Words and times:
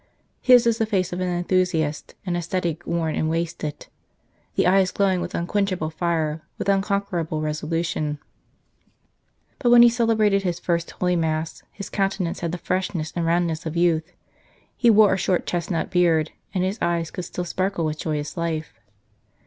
His 0.41 0.65
is 0.65 0.79
the 0.79 0.87
face 0.87 1.13
of 1.13 1.19
an 1.19 1.27
enthusiast, 1.29 2.15
an 2.25 2.35
ascetic 2.35 2.87
worn 2.87 3.13
and 3.13 3.29
wasted, 3.29 3.85
the 4.55 4.65
eyes 4.65 4.89
glowing 4.89 5.21
with 5.21 5.35
unquenchable 5.35 5.91
fire, 5.91 6.41
with 6.57 6.67
unconquerable 6.67 7.39
resolution. 7.41 8.17
But 9.59 9.69
when 9.69 9.83
he 9.83 9.89
celebrated 9.89 10.41
his 10.41 10.57
first 10.59 10.89
Holy 10.89 11.15
Mass 11.15 11.61
his 11.71 11.91
countenance 11.91 12.39
22 12.39 12.51
Death 12.51 12.59
of 12.59 12.67
Count 12.67 12.67
Frederick 12.67 12.85
had 12.87 12.91
the 12.97 13.03
freshness 13.05 13.13
and 13.15 13.25
roundness 13.27 13.65
of 13.67 13.77
youth, 13.77 14.13
he 14.75 14.89
wore 14.89 15.13
a 15.13 15.17
short 15.17 15.45
chestnut 15.45 15.91
beard, 15.91 16.31
and 16.51 16.63
his 16.63 16.79
eyes 16.81 17.11
could 17.11 17.25
still 17.25 17.45
sparkle 17.45 17.85
with 17.85 17.99
joyous 17.99 18.35
life. 18.35 18.79